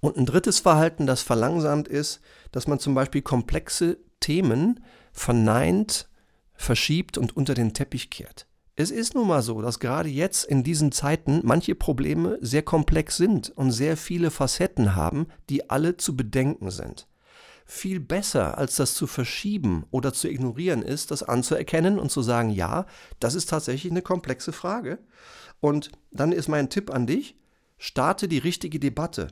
Und 0.02 0.16
ein 0.16 0.26
drittes 0.26 0.58
Verhalten, 0.58 1.06
das 1.06 1.22
verlangsamt 1.22 1.88
ist, 1.88 2.20
dass 2.50 2.66
man 2.66 2.78
zum 2.78 2.94
Beispiel 2.94 3.22
komplexe 3.22 3.98
Themen 4.20 4.84
verneint, 5.12 6.08
verschiebt 6.54 7.16
und 7.16 7.34
unter 7.34 7.54
den 7.54 7.72
Teppich 7.72 8.10
kehrt. 8.10 8.46
Es 8.74 8.90
ist 8.90 9.14
nun 9.14 9.28
mal 9.28 9.42
so, 9.42 9.62
dass 9.62 9.78
gerade 9.78 10.08
jetzt 10.08 10.44
in 10.44 10.64
diesen 10.64 10.92
Zeiten 10.92 11.40
manche 11.44 11.74
Probleme 11.74 12.36
sehr 12.40 12.62
komplex 12.62 13.16
sind 13.16 13.50
und 13.50 13.70
sehr 13.70 13.96
viele 13.96 14.30
Facetten 14.30 14.96
haben, 14.96 15.28
die 15.48 15.70
alle 15.70 15.96
zu 15.96 16.16
bedenken 16.16 16.70
sind 16.70 17.06
viel 17.64 18.00
besser, 18.00 18.58
als 18.58 18.76
das 18.76 18.94
zu 18.94 19.06
verschieben 19.06 19.86
oder 19.90 20.12
zu 20.12 20.28
ignorieren 20.28 20.82
ist, 20.82 21.10
das 21.10 21.22
anzuerkennen 21.22 21.98
und 21.98 22.10
zu 22.10 22.20
sagen, 22.22 22.50
ja, 22.50 22.86
das 23.18 23.34
ist 23.34 23.48
tatsächlich 23.48 23.90
eine 23.90 24.02
komplexe 24.02 24.52
Frage. 24.52 24.98
Und 25.60 25.90
dann 26.10 26.32
ist 26.32 26.48
mein 26.48 26.70
Tipp 26.70 26.90
an 26.90 27.06
dich, 27.06 27.36
starte 27.78 28.28
die 28.28 28.38
richtige 28.38 28.78
Debatte. 28.78 29.28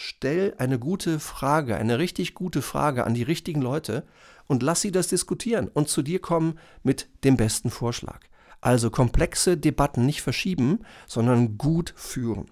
Stell 0.00 0.54
eine 0.58 0.78
gute 0.78 1.18
Frage, 1.18 1.74
eine 1.74 1.98
richtig 1.98 2.34
gute 2.34 2.62
Frage 2.62 3.02
an 3.02 3.14
die 3.14 3.24
richtigen 3.24 3.60
Leute 3.60 4.06
und 4.46 4.62
lass 4.62 4.80
sie 4.80 4.92
das 4.92 5.08
diskutieren 5.08 5.66
und 5.66 5.88
zu 5.88 6.02
dir 6.02 6.20
kommen 6.20 6.56
mit 6.84 7.08
dem 7.24 7.36
besten 7.36 7.68
Vorschlag. 7.68 8.20
Also 8.60 8.90
komplexe 8.90 9.56
Debatten 9.56 10.06
nicht 10.06 10.22
verschieben, 10.22 10.84
sondern 11.08 11.58
gut 11.58 11.94
führen. 11.96 12.48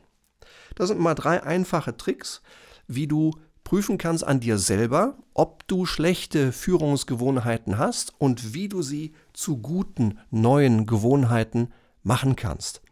Das 0.74 0.88
sind 0.88 0.98
mal 0.98 1.14
drei 1.14 1.40
einfache 1.40 1.96
Tricks, 1.96 2.42
wie 2.88 3.06
du 3.06 3.30
prüfen 3.62 3.96
kannst 3.96 4.26
an 4.26 4.40
dir 4.40 4.58
selber, 4.58 5.16
ob 5.32 5.68
du 5.68 5.86
schlechte 5.86 6.50
Führungsgewohnheiten 6.50 7.78
hast 7.78 8.12
und 8.18 8.54
wie 8.54 8.68
du 8.68 8.82
sie 8.82 9.14
zu 9.32 9.58
guten 9.58 10.18
neuen 10.32 10.84
Gewohnheiten 10.84 11.72
machen 12.02 12.34
kannst. 12.34 12.82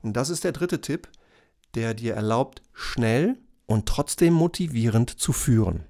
Und 0.00 0.14
das 0.16 0.30
ist 0.30 0.44
der 0.44 0.52
dritte 0.52 0.80
Tipp, 0.80 1.06
der 1.74 1.92
dir 1.92 2.14
erlaubt, 2.14 2.62
schnell 2.72 3.36
und 3.70 3.86
trotzdem 3.86 4.34
motivierend 4.34 5.10
zu 5.10 5.32
führen. 5.32 5.84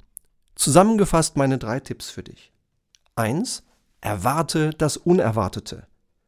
Zusammengefasst 0.54 1.38
meine 1.38 1.56
drei 1.56 1.80
Tipps 1.80 2.10
für 2.10 2.22
dich. 2.22 2.52
Eins: 3.16 3.62
Erwarte 4.02 4.70
das 4.70 4.98
Unerwartete 4.98 5.86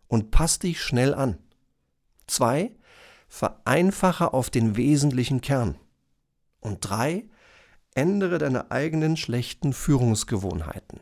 und 0.08 0.30
pass 0.30 0.60
dich 0.60 0.80
schnell 0.80 1.12
an. 1.12 1.38
Zwei: 2.26 2.72
Vereinfache 3.28 4.32
auf 4.32 4.48
den 4.48 4.78
wesentlichen 4.78 5.42
Kern. 5.42 5.74
Und 6.60 6.88
drei: 6.88 7.26
Ändere 7.94 8.38
deine 8.38 8.70
eigenen 8.70 9.18
schlechten 9.18 9.74
Führungsgewohnheiten. 9.74 11.00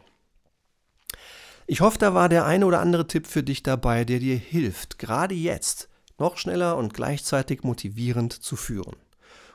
Ich 1.68 1.80
hoffe, 1.80 1.98
da 1.98 2.12
war 2.12 2.28
der 2.28 2.44
eine 2.44 2.66
oder 2.66 2.80
andere 2.80 3.06
Tipp 3.06 3.28
für 3.28 3.44
dich 3.44 3.62
dabei, 3.62 4.04
der 4.04 4.18
dir 4.18 4.36
hilft, 4.36 4.98
gerade 4.98 5.36
jetzt 5.36 5.88
noch 6.18 6.36
schneller 6.38 6.76
und 6.76 6.92
gleichzeitig 6.92 7.62
motivierend 7.62 8.32
zu 8.32 8.56
führen. 8.56 8.96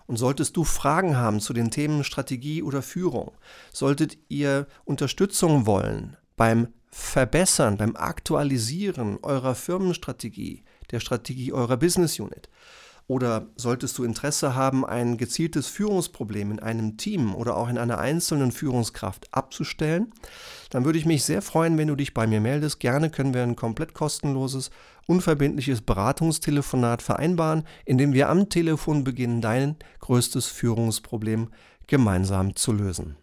Und 0.08 0.18
solltest 0.18 0.56
du 0.56 0.64
Fragen 0.64 1.18
haben 1.18 1.40
zu 1.40 1.54
den 1.54 1.72
Themen 1.72 2.04
Strategie 2.04 2.62
oder 2.62 2.82
Führung, 2.82 3.32
solltet 3.74 4.18
ihr 4.30 4.68
Unterstützung 4.84 5.66
wollen 5.66 6.16
beim 6.38 6.68
Verbessern, 6.90 7.78
beim 7.78 7.96
Aktualisieren 7.96 9.18
eurer 9.22 9.56
Firmenstrategie, 9.56 10.64
der 10.92 11.00
Strategie 11.00 11.52
eurer 11.52 11.78
Business 11.78 12.20
Unit, 12.20 12.50
oder 13.08 13.48
solltest 13.56 13.98
du 13.98 14.04
Interesse 14.04 14.56
haben, 14.56 14.86
ein 14.86 15.18
gezieltes 15.18 15.68
Führungsproblem 15.68 16.52
in 16.52 16.60
einem 16.60 16.98
Team 16.98 17.36
oder 17.36 17.56
auch 17.56 17.70
in 17.70 17.78
einer 17.78 18.00
einzelnen 18.00 18.52
Führungskraft 18.52 19.28
abzustellen, 19.32 20.12
dann 20.72 20.86
würde 20.86 20.98
ich 20.98 21.06
mich 21.06 21.24
sehr 21.24 21.44
freuen, 21.44 21.78
wenn 21.78 21.88
du 21.88 21.96
dich 21.96 22.14
bei 22.14 22.26
mir 22.26 22.42
meldest. 22.42 22.80
Gerne 22.80 23.12
können 23.12 23.34
wir 23.34 23.44
ein 23.44 23.56
komplett 23.56 23.94
kostenloses, 23.94 24.72
unverbindliches 25.06 25.82
Beratungstelefonat 25.82 27.04
vereinbaren, 27.04 27.64
in 27.86 28.00
dem 28.00 28.14
wir 28.14 28.30
am 28.30 28.50
Telefon 28.50 29.04
beginnen, 29.04 29.40
dein 29.40 29.76
größtes 30.00 30.48
Führungsproblem 30.48 31.50
gemeinsam 31.88 32.56
zu 32.56 32.72
lösen. 32.72 33.18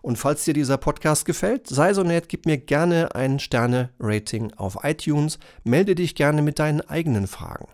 Und 0.00 0.16
falls 0.16 0.44
dir 0.44 0.54
dieser 0.54 0.78
Podcast 0.78 1.26
gefällt, 1.26 1.68
sei 1.68 1.94
so 1.94 2.02
nett, 2.02 2.28
gib 2.28 2.46
mir 2.46 2.58
gerne 2.58 3.14
ein 3.14 3.38
Sterne-Rating 3.38 4.54
auf 4.54 4.78
iTunes, 4.82 5.38
melde 5.62 5.94
dich 5.94 6.16
gerne 6.16 6.42
mit 6.42 6.58
deinen 6.58 6.80
eigenen 6.80 7.28
Fragen. 7.28 7.68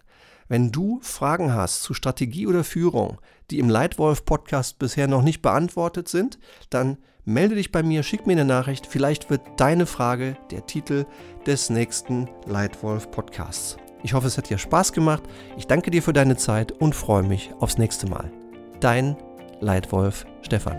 Wenn 0.49 0.73
du 0.73 0.99
Fragen 1.03 1.53
hast 1.53 1.83
zu 1.83 1.93
Strategie 1.93 2.47
oder 2.47 2.65
Führung, 2.65 3.19
die 3.51 3.59
im 3.59 3.69
Leitwolf 3.69 4.25
Podcast 4.25 4.79
bisher 4.79 5.07
noch 5.07 5.23
nicht 5.23 5.43
beantwortet 5.43 6.09
sind, 6.09 6.39
dann 6.71 6.97
melde 7.27 7.55
dich 7.55 7.71
bei 7.71 7.83
mir, 7.83 8.03
schick 8.03 8.27
mir 8.27 8.33
eine 8.33 8.47
Nachricht. 8.47 8.87
Vielleicht 8.87 9.29
wird 9.29 9.43
deine 9.59 9.85
Frage 9.85 10.37
der 10.51 10.65
Titel 10.65 11.05
des 11.47 11.69
nächsten 11.69 12.29
Leitwolf 12.47 13.11
Podcasts. 13.11 13.77
Ich 14.03 14.15
hoffe, 14.15 14.27
es 14.27 14.39
hat 14.39 14.49
dir 14.49 14.59
Spaß 14.59 14.93
gemacht. 14.93 15.25
Ich 15.59 15.67
danke 15.67 15.91
dir 15.91 16.03
für 16.03 16.13
deine 16.15 16.37
Zeit 16.37 16.73
und 16.73 16.95
freue 16.95 17.25
mich 17.25 17.51
aufs 17.61 17.77
nächste 17.77 18.09
Mal. 18.09 18.33
Dein 18.81 19.17
Leitwolf 19.61 20.25
Stefan. 20.41 20.77